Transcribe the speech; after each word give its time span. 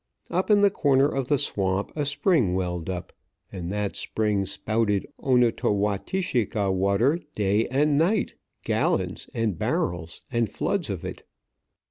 Up 0.31 0.49
in 0.49 0.61
the 0.61 0.71
corner 0.71 1.07
of 1.07 1.27
the 1.27 1.37
swamp 1.37 1.91
a 1.95 2.05
spring 2.05 2.55
welled 2.55 2.89
up; 2.89 3.13
and 3.51 3.71
that 3.71 3.95
spring 3.95 4.47
spouted 4.47 5.05
Onotowatishika 5.19 6.71
water 6.73 7.19
day 7.35 7.67
and 7.67 7.99
night, 7.99 8.33
gallons, 8.63 9.29
and 9.35 9.59
barrels, 9.59 10.23
and 10.31 10.49
floods 10.49 10.89
of 10.89 11.05
it. 11.05 11.21